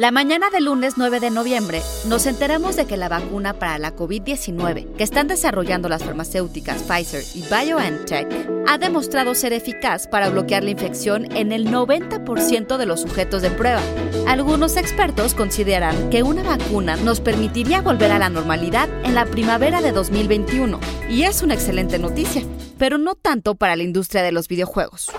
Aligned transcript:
La 0.00 0.12
mañana 0.12 0.48
del 0.48 0.64
lunes 0.64 0.94
9 0.96 1.20
de 1.20 1.28
noviembre 1.28 1.82
nos 2.06 2.24
enteramos 2.24 2.74
de 2.74 2.86
que 2.86 2.96
la 2.96 3.10
vacuna 3.10 3.52
para 3.52 3.76
la 3.76 3.94
COVID-19 3.94 4.94
que 4.94 5.04
están 5.04 5.28
desarrollando 5.28 5.90
las 5.90 6.02
farmacéuticas 6.02 6.84
Pfizer 6.84 7.22
y 7.34 7.42
BioNTech 7.42 8.48
ha 8.66 8.78
demostrado 8.78 9.34
ser 9.34 9.52
eficaz 9.52 10.08
para 10.08 10.30
bloquear 10.30 10.64
la 10.64 10.70
infección 10.70 11.30
en 11.36 11.52
el 11.52 11.68
90% 11.68 12.78
de 12.78 12.86
los 12.86 13.02
sujetos 13.02 13.42
de 13.42 13.50
prueba. 13.50 13.82
Algunos 14.26 14.78
expertos 14.78 15.34
consideran 15.34 16.08
que 16.08 16.22
una 16.22 16.44
vacuna 16.44 16.96
nos 16.96 17.20
permitiría 17.20 17.82
volver 17.82 18.10
a 18.10 18.18
la 18.18 18.30
normalidad 18.30 18.88
en 19.04 19.14
la 19.14 19.26
primavera 19.26 19.82
de 19.82 19.92
2021 19.92 20.80
y 21.10 21.24
es 21.24 21.42
una 21.42 21.52
excelente 21.52 21.98
noticia, 21.98 22.42
pero 22.80 22.96
no 22.96 23.14
tanto 23.14 23.56
para 23.56 23.76
la 23.76 23.82
industria 23.82 24.22
de 24.22 24.32
los 24.32 24.48
videojuegos. 24.48 25.10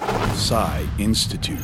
Institute. 0.98 1.62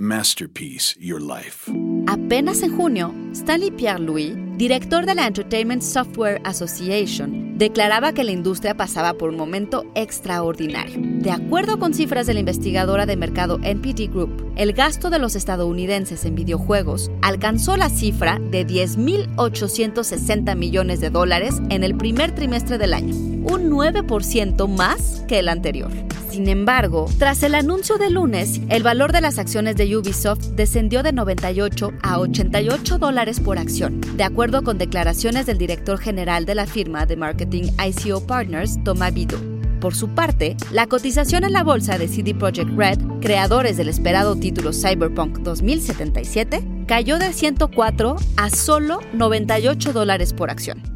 Masterpiece 0.00 0.96
Your 0.98 1.20
Life. 1.20 1.70
Apenas 2.06 2.62
en 2.62 2.74
junio, 2.74 3.14
Stanley 3.32 3.70
Pierre-Louis, 3.70 4.34
director 4.56 5.04
de 5.04 5.14
la 5.14 5.26
Entertainment 5.26 5.82
Software 5.82 6.40
Association, 6.44 7.58
declaraba 7.58 8.12
que 8.12 8.24
la 8.24 8.32
industria 8.32 8.74
pasaba 8.74 9.12
por 9.14 9.28
un 9.28 9.36
momento 9.36 9.84
extraordinario. 9.94 10.96
De 10.98 11.30
acuerdo 11.30 11.78
con 11.78 11.92
cifras 11.92 12.26
de 12.26 12.34
la 12.34 12.40
investigadora 12.40 13.04
de 13.04 13.16
mercado 13.16 13.58
NPD 13.62 14.10
Group, 14.10 14.52
el 14.56 14.72
gasto 14.72 15.10
de 15.10 15.18
los 15.18 15.36
estadounidenses 15.36 16.24
en 16.24 16.34
videojuegos 16.34 17.10
alcanzó 17.20 17.76
la 17.76 17.90
cifra 17.90 18.38
de 18.38 18.66
10.860 18.66 20.56
millones 20.56 21.00
de 21.00 21.10
dólares 21.10 21.60
en 21.68 21.84
el 21.84 21.96
primer 21.96 22.34
trimestre 22.34 22.78
del 22.78 22.94
año, 22.94 23.14
un 23.44 23.70
9% 23.70 24.68
más 24.68 25.24
que 25.28 25.38
el 25.38 25.48
anterior. 25.48 25.90
Sin 26.34 26.48
embargo, 26.48 27.06
tras 27.18 27.44
el 27.44 27.54
anuncio 27.54 27.96
de 27.96 28.10
lunes, 28.10 28.60
el 28.68 28.82
valor 28.82 29.12
de 29.12 29.20
las 29.20 29.38
acciones 29.38 29.76
de 29.76 29.96
Ubisoft 29.96 30.48
descendió 30.56 31.04
de 31.04 31.12
98 31.12 31.92
a 32.02 32.18
88 32.18 32.98
dólares 32.98 33.38
por 33.38 33.56
acción, 33.56 34.00
de 34.16 34.24
acuerdo 34.24 34.64
con 34.64 34.76
declaraciones 34.76 35.46
del 35.46 35.58
director 35.58 35.96
general 35.96 36.44
de 36.44 36.56
la 36.56 36.66
firma 36.66 37.06
de 37.06 37.16
marketing 37.16 37.70
ICO 37.78 38.26
Partners, 38.26 38.82
Thomas 38.82 39.14
Vido. 39.14 39.38
Por 39.80 39.94
su 39.94 40.08
parte, 40.08 40.56
la 40.72 40.88
cotización 40.88 41.44
en 41.44 41.52
la 41.52 41.62
bolsa 41.62 41.98
de 41.98 42.08
CD 42.08 42.34
Projekt 42.34 42.70
Red, 42.76 42.98
creadores 43.20 43.76
del 43.76 43.88
esperado 43.88 44.34
título 44.34 44.72
Cyberpunk 44.72 45.38
2077, 45.38 46.64
cayó 46.88 47.18
de 47.18 47.32
104 47.32 48.16
a 48.36 48.50
solo 48.50 48.98
98 49.12 49.92
dólares 49.92 50.32
por 50.32 50.50
acción. 50.50 50.93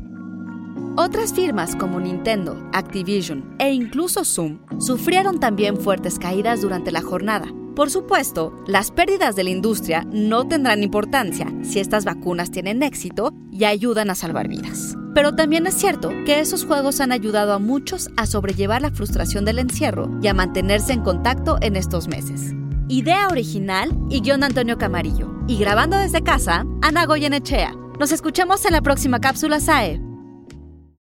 Otras 1.01 1.33
firmas 1.33 1.77
como 1.77 2.01
Nintendo, 2.01 2.61
Activision 2.73 3.55
e 3.61 3.71
incluso 3.73 4.25
Zoom 4.25 4.59
sufrieron 4.81 5.39
también 5.39 5.77
fuertes 5.77 6.19
caídas 6.19 6.61
durante 6.61 6.91
la 6.91 7.03
jornada. 7.03 7.47
Por 7.77 7.89
supuesto, 7.89 8.53
las 8.67 8.91
pérdidas 8.91 9.37
de 9.37 9.45
la 9.45 9.51
industria 9.51 10.05
no 10.11 10.49
tendrán 10.49 10.83
importancia 10.83 11.55
si 11.63 11.79
estas 11.79 12.05
vacunas 12.05 12.51
tienen 12.51 12.83
éxito 12.83 13.33
y 13.53 13.65
ayudan 13.65 14.11
a 14.11 14.17
salvar 14.17 14.49
vidas. 14.49 14.97
Pero 15.15 15.37
también 15.37 15.69
es 15.69 15.75
cierto 15.75 16.11
que 16.27 16.41
esos 16.41 16.65
juegos 16.65 17.01
han 17.01 17.13
ayudado 17.13 17.53
a 17.53 17.61
muchos 17.61 18.11
a 18.17 18.27
sobrellevar 18.27 18.83
la 18.83 18.91
frustración 18.91 19.45
del 19.45 19.61
encierro 19.61 20.11
y 20.21 20.27
a 20.27 20.35
mantenerse 20.35 20.95
en 20.95 21.03
contacto 21.03 21.59
en 21.61 21.77
estos 21.77 22.09
meses. 22.09 22.55
Idea 22.89 23.29
original 23.29 23.97
y 24.11 24.21
guion 24.21 24.43
Antonio 24.43 24.79
Camarillo. 24.79 25.31
Y 25.47 25.59
grabando 25.59 25.97
desde 25.97 26.25
casa, 26.25 26.67
Ana 26.83 27.07
Goyenechea. 27.07 27.73
Nos 28.01 28.11
escuchamos 28.11 28.65
en 28.65 28.73
la 28.73 28.83
próxima 28.83 29.21
cápsula 29.21 29.61
SAE. 29.61 30.08